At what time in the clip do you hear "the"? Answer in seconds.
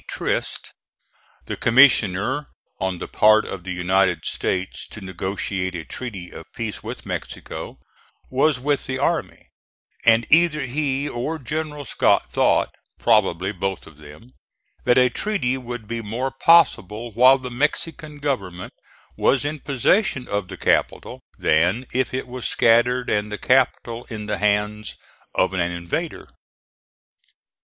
1.45-1.55, 2.97-3.07, 3.63-3.71, 8.87-8.97, 17.37-17.51, 20.47-20.57, 23.31-23.37, 24.25-24.39